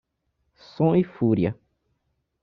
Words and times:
Som 0.75 0.95
e 0.95 1.03
fúria 1.03 1.55